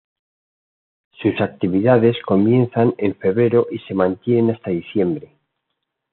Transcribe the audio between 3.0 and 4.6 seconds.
febrero y se mantienen